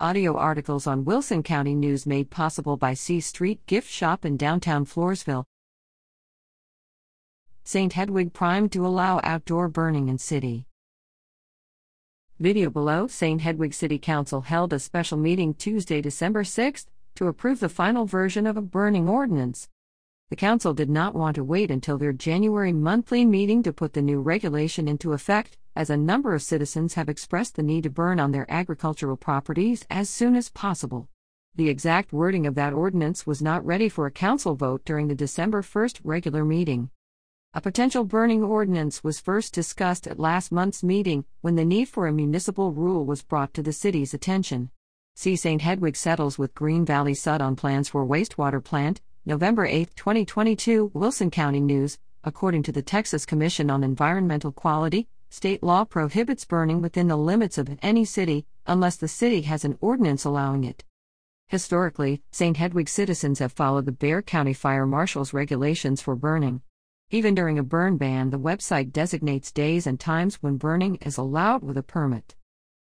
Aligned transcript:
Audio 0.00 0.36
articles 0.36 0.88
on 0.88 1.04
Wilson 1.04 1.44
County 1.44 1.72
News 1.72 2.04
made 2.04 2.28
possible 2.28 2.76
by 2.76 2.94
C 2.94 3.20
Street 3.20 3.64
Gift 3.66 3.88
Shop 3.88 4.24
in 4.24 4.36
downtown 4.36 4.84
Floresville. 4.84 5.44
St. 7.62 7.92
Hedwig 7.92 8.32
primed 8.32 8.72
to 8.72 8.84
allow 8.84 9.20
outdoor 9.22 9.68
burning 9.68 10.08
in 10.08 10.18
city. 10.18 10.66
Video 12.40 12.70
below 12.70 13.06
St. 13.06 13.40
Hedwig 13.40 13.72
City 13.72 14.00
Council 14.00 14.40
held 14.40 14.72
a 14.72 14.80
special 14.80 15.16
meeting 15.16 15.54
Tuesday, 15.54 16.00
December 16.00 16.42
6th 16.42 16.86
to 17.14 17.28
approve 17.28 17.60
the 17.60 17.68
final 17.68 18.04
version 18.04 18.48
of 18.48 18.56
a 18.56 18.62
burning 18.62 19.08
ordinance. 19.08 19.68
The 20.28 20.34
council 20.34 20.74
did 20.74 20.90
not 20.90 21.14
want 21.14 21.36
to 21.36 21.44
wait 21.44 21.70
until 21.70 21.98
their 21.98 22.12
January 22.12 22.72
monthly 22.72 23.24
meeting 23.24 23.62
to 23.62 23.72
put 23.72 23.92
the 23.92 24.02
new 24.02 24.20
regulation 24.20 24.88
into 24.88 25.12
effect, 25.12 25.56
as 25.76 25.90
a 25.90 25.96
number 25.96 26.34
of 26.34 26.42
citizens 26.42 26.94
have 26.94 27.08
expressed 27.08 27.56
the 27.56 27.62
need 27.62 27.82
to 27.82 27.90
burn 27.90 28.20
on 28.20 28.32
their 28.32 28.50
agricultural 28.50 29.16
properties 29.16 29.86
as 29.90 30.08
soon 30.08 30.36
as 30.36 30.48
possible. 30.48 31.08
The 31.56 31.68
exact 31.68 32.12
wording 32.12 32.46
of 32.46 32.54
that 32.56 32.72
ordinance 32.72 33.26
was 33.26 33.42
not 33.42 33.64
ready 33.64 33.88
for 33.88 34.06
a 34.06 34.10
council 34.10 34.54
vote 34.54 34.84
during 34.84 35.08
the 35.08 35.14
December 35.14 35.62
1st 35.62 36.00
regular 36.02 36.44
meeting. 36.44 36.90
A 37.54 37.60
potential 37.60 38.02
burning 38.02 38.42
ordinance 38.42 39.04
was 39.04 39.20
first 39.20 39.54
discussed 39.54 40.08
at 40.08 40.18
last 40.18 40.50
month's 40.50 40.82
meeting 40.82 41.24
when 41.40 41.54
the 41.54 41.64
need 41.64 41.88
for 41.88 42.08
a 42.08 42.12
municipal 42.12 42.72
rule 42.72 43.04
was 43.04 43.22
brought 43.22 43.54
to 43.54 43.62
the 43.62 43.72
city's 43.72 44.12
attention. 44.12 44.70
See 45.14 45.36
St. 45.36 45.62
Hedwig 45.62 45.94
settles 45.94 46.36
with 46.36 46.54
Green 46.54 46.84
Valley 46.84 47.14
Sud 47.14 47.40
on 47.40 47.54
plans 47.54 47.88
for 47.88 48.04
wastewater 48.04 48.62
plant, 48.62 49.00
November 49.24 49.64
8, 49.64 49.94
2022, 49.94 50.90
Wilson 50.92 51.30
County 51.30 51.60
News. 51.60 51.98
According 52.24 52.64
to 52.64 52.72
the 52.72 52.82
Texas 52.82 53.24
Commission 53.24 53.70
on 53.70 53.84
Environmental 53.84 54.50
Quality, 54.50 55.06
state 55.34 55.64
law 55.64 55.84
prohibits 55.84 56.44
burning 56.44 56.80
within 56.80 57.08
the 57.08 57.16
limits 57.16 57.58
of 57.58 57.76
any 57.82 58.04
city 58.04 58.46
unless 58.66 58.96
the 58.96 59.08
city 59.08 59.42
has 59.42 59.64
an 59.64 59.76
ordinance 59.80 60.24
allowing 60.24 60.62
it. 60.62 60.84
Historically, 61.48 62.22
St. 62.30 62.56
Hedwig 62.56 62.88
citizens 62.88 63.40
have 63.40 63.52
followed 63.52 63.84
the 63.84 63.92
Bexar 63.92 64.22
County 64.22 64.52
Fire 64.52 64.86
Marshal's 64.86 65.34
regulations 65.34 66.00
for 66.00 66.14
burning. 66.14 66.62
Even 67.10 67.34
during 67.34 67.58
a 67.58 67.64
burn 67.64 67.96
ban, 67.96 68.30
the 68.30 68.38
website 68.38 68.92
designates 68.92 69.50
days 69.50 69.88
and 69.88 69.98
times 69.98 70.36
when 70.36 70.56
burning 70.56 70.96
is 70.96 71.16
allowed 71.16 71.64
with 71.64 71.76
a 71.76 71.82
permit. 71.82 72.36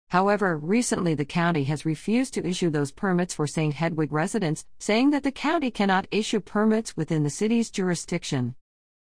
However, 0.08 0.58
recently 0.58 1.14
the 1.14 1.24
county 1.24 1.64
has 1.64 1.86
refused 1.86 2.34
to 2.34 2.46
issue 2.46 2.70
those 2.70 2.90
permits 2.90 3.34
for 3.34 3.46
St. 3.46 3.74
Hedwig 3.74 4.12
residents, 4.12 4.66
saying 4.80 5.10
that 5.10 5.22
the 5.22 5.32
county 5.32 5.70
cannot 5.70 6.08
issue 6.10 6.40
permits 6.40 6.96
within 6.96 7.22
the 7.22 7.30
city's 7.30 7.70
jurisdiction. 7.70 8.56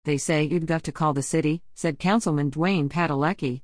They 0.06 0.18
say 0.18 0.44
you've 0.44 0.66
got 0.66 0.84
to 0.86 0.92
call 0.92 1.14
the 1.14 1.22
city, 1.22 1.62
said 1.76 2.00
Councilman 2.00 2.52
Dwayne 2.52 2.90
Padalecki. 2.90 3.62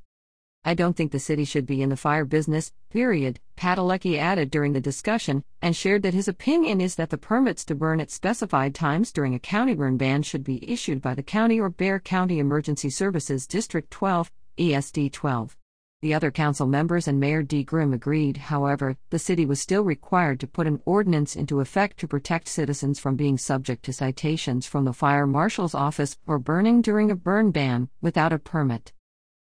I 0.66 0.74
don't 0.74 0.98
think 0.98 1.12
the 1.12 1.20
city 1.20 1.46
should 1.46 1.66
be 1.66 1.82
in 1.82 1.90
the 1.90 1.96
fire 1.96 2.26
business, 2.26 2.74
period, 2.90 3.40
Padalecki 3.56 4.18
added 4.18 4.52
during 4.52 4.74
the 4.74 4.82
discussion, 4.82 5.44
and 5.62 5.76
shared 5.76 6.02
that 6.04 6.14
his 6.14 6.28
opinion 6.28 6.82
is 6.82 6.96
that 6.96 7.10
the 7.10 7.18
permits 7.18 7.64
to 7.66 7.76
burn 7.76 8.02
at 8.02 8.12
specified 8.12 8.76
times 8.76 9.12
during 9.12 9.34
a 9.34 9.40
county 9.40 9.76
burn 9.76 9.96
ban 9.96 10.24
should 10.24 10.44
be 10.44 10.70
issued 10.70 11.02
by 11.02 11.14
the 11.14 11.24
county 11.24 11.60
or 11.60 11.70
Bexar 11.70 12.00
County 12.00 12.40
Emergency 12.40 12.90
Services 12.90 13.48
District 13.48 13.90
12, 13.92 14.32
ESD 14.58 15.12
12. 15.14 15.56
The 16.06 16.14
other 16.14 16.30
council 16.30 16.68
members 16.68 17.08
and 17.08 17.20
Mayor 17.20 17.42
D. 17.42 17.64
Grimm 17.64 17.92
agreed, 17.92 18.38
however, 18.38 18.96
the 19.10 19.18
city 19.18 19.44
was 19.44 19.60
still 19.60 19.82
required 19.82 20.40
to 20.40 20.46
put 20.46 20.68
an 20.68 20.80
ordinance 20.86 21.36
into 21.36 21.62
effect 21.62 21.98
to 21.98 22.08
protect 22.08 22.48
citizens 22.48 23.00
from 23.00 23.16
being 23.16 23.40
subject 23.40 23.84
to 23.86 23.92
citations 23.92 24.68
from 24.68 24.86
the 24.86 24.94
fire 24.94 25.26
marshal's 25.26 25.74
office 25.74 26.16
for 26.24 26.38
burning 26.38 26.84
during 26.84 27.10
a 27.10 27.16
burn 27.16 27.50
ban 27.50 27.90
without 28.02 28.32
a 28.32 28.38
permit. 28.38 28.94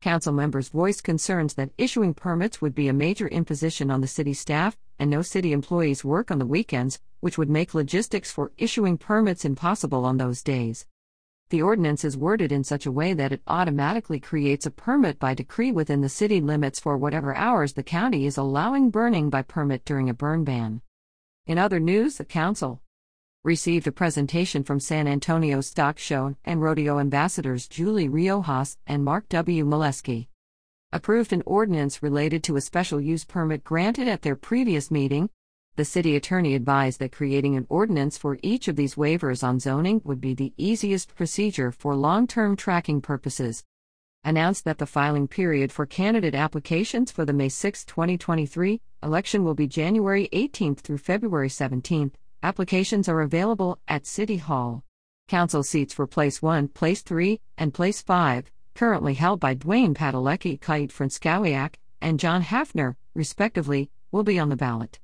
Council 0.00 0.32
members 0.32 0.70
voiced 0.70 1.05
concerns 1.05 1.52
that 1.52 1.72
issuing 1.77 2.14
permits 2.14 2.62
would 2.62 2.74
be 2.74 2.88
a 2.88 2.94
major 2.94 3.28
imposition 3.28 3.90
on 3.90 4.00
the 4.00 4.06
city 4.06 4.33
staff, 4.33 4.74
and 4.98 5.10
no 5.10 5.20
city 5.20 5.52
employees 5.52 6.02
work 6.02 6.30
on 6.30 6.38
the 6.38 6.46
weekends, 6.46 6.98
which 7.20 7.36
would 7.36 7.50
make 7.50 7.74
logistics 7.74 8.33
for 8.33 8.52
issuing 8.56 8.96
permits 8.96 9.44
impossible 9.44 10.06
on 10.06 10.16
those 10.16 10.42
days. 10.42 10.86
The 11.50 11.62
ordinance 11.62 12.04
is 12.04 12.16
worded 12.16 12.52
in 12.52 12.62
such 12.62 12.84
a 12.84 12.92
way 12.92 13.14
that 13.14 13.33
it 13.33 13.40
automatically 13.46 14.20
creates 14.20 14.67
a 14.67 14.70
permit 14.70 15.18
by 15.18 15.33
decree 15.33 15.73
within 15.73 16.02
the 16.02 16.08
city 16.11 16.42
limits 16.42 16.78
for 16.78 16.98
whatever 16.98 17.34
hours 17.34 17.73
the 17.73 17.83
county 17.83 18.27
is 18.27 18.36
allowing 18.36 18.90
burning 18.90 19.30
by 19.30 19.40
permit 19.40 19.84
during 19.86 20.11
a 20.11 20.14
burn 20.14 20.45
ban. 20.45 20.83
In 21.46 21.56
other 21.56 21.80
news, 21.80 22.18
the 22.18 22.27
council 22.27 22.83
received 23.45 23.86
a 23.86 23.92
presentation 23.92 24.62
from 24.62 24.78
San 24.78 25.08
Antonio 25.08 25.62
Stock 25.62 25.98
Show 25.98 26.36
and 26.45 26.61
Rodeo 26.61 26.98
ambassadors 26.98 27.67
Julie 27.67 28.11
Riojas 28.11 28.77
and 28.86 29.02
Mark 29.02 29.27
W. 29.30 29.64
Molesky. 29.64 30.27
Approved 30.92 31.33
an 31.33 31.42
ordinance 31.46 32.02
related 32.02 32.44
to 32.44 32.56
a 32.56 32.61
special 32.61 33.00
use 33.00 33.24
permit 33.24 33.64
granted 33.64 34.06
at 34.06 34.20
their 34.20 34.36
previous 34.36 34.90
meeting. 34.90 35.30
The 35.78 35.84
city 35.84 36.16
attorney 36.16 36.56
advised 36.56 36.98
that 36.98 37.12
creating 37.12 37.55
an 37.55 37.64
ordinance 37.68 38.18
for 38.18 38.36
each 38.42 38.66
of 38.66 38.74
these 38.74 38.96
waivers 38.96 39.44
on 39.44 39.61
zoning 39.61 40.00
would 40.02 40.20
be 40.20 40.34
the 40.34 40.52
easiest 40.56 41.14
procedure 41.14 41.70
for 41.70 41.94
long 41.94 42.27
term 42.27 42.56
tracking 42.56 43.00
purposes. 43.00 43.62
Announced 44.24 44.64
that 44.64 44.78
the 44.78 44.86
filing 44.86 45.28
period 45.28 45.70
for 45.70 45.86
candidate 45.86 46.34
applications 46.34 47.12
for 47.12 47.24
the 47.24 47.33
May 47.33 47.48
6, 47.48 47.84
2023 47.84 48.80
election 49.05 49.44
will 49.44 49.55
be 49.55 49.68
January 49.68 50.28
18 50.33 50.74
through 50.74 50.98
February 50.98 51.48
17. 51.48 52.11
Applications 52.42 53.08
are 53.08 53.20
available 53.20 53.78
at 53.86 54.05
City 54.05 54.38
Hall. 54.38 54.83
Council 55.28 55.62
seats 55.62 55.94
for 55.94 56.08
Place 56.08 56.42
1, 56.42 56.67
Place 56.67 57.02
3, 57.02 57.40
and 57.56 57.72
Place 57.72 58.02
5, 58.02 58.50
currently 58.74 59.14
held 59.14 59.38
by 59.38 59.55
Dwayne 59.55 59.94
Padalecki, 59.94 60.61
Kite 60.61 60.90
Franskowiak, 60.90 61.77
and 62.00 62.18
John 62.18 62.42
Hafner, 62.42 62.96
respectively, 63.14 63.90
will 64.11 64.24
be 64.24 64.40
on 64.40 64.48
the 64.48 64.56
ballot. 64.56 64.98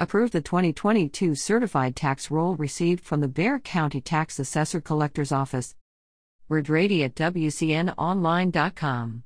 Approve 0.00 0.30
the 0.30 0.40
2022 0.40 1.34
certified 1.34 1.94
tax 1.94 2.30
roll 2.30 2.56
received 2.56 3.04
from 3.04 3.20
the 3.20 3.28
Bexar 3.28 3.58
County 3.58 4.00
Tax 4.00 4.38
Assessor 4.38 4.80
Collector's 4.80 5.30
Office. 5.30 5.74
Word 6.48 6.70
at 6.70 7.14
WCNOnline.com. 7.14 9.24